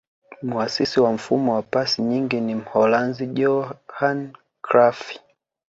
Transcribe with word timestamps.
muasisi 0.41 0.99
wa 1.01 1.13
mfumo 1.13 1.55
wa 1.55 1.61
pasi 1.63 2.01
nyingi 2.01 2.41
ni 2.41 2.55
mholanzi 2.55 3.27
johan 3.27 4.33
crufy 4.61 5.19